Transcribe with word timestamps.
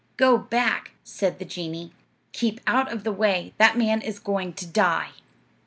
'Go 0.17 0.35
back,' 0.35 0.89
said 1.03 1.37
the 1.37 1.45
genie; 1.45 1.91
'keep 2.31 2.59
out 2.65 2.91
of 2.91 3.03
the 3.03 3.11
way. 3.11 3.53
That 3.59 3.77
man 3.77 4.01
is 4.01 4.17
going 4.17 4.53
to 4.53 4.65
die.' 4.65 5.11